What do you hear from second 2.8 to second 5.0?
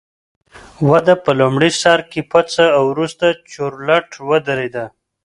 وروسته چورلټ ودرېده